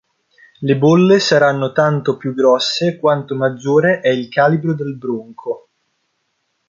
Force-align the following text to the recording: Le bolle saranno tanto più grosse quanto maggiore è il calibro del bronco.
Le 0.61 0.73
bolle 0.79 1.19
saranno 1.19 1.73
tanto 1.73 2.17
più 2.17 2.33
grosse 2.33 2.97
quanto 2.97 3.35
maggiore 3.35 3.99
è 3.99 4.09
il 4.09 4.29
calibro 4.29 4.73
del 4.73 4.95
bronco. 4.95 5.67